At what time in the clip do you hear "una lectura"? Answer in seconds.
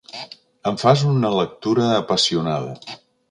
1.09-1.91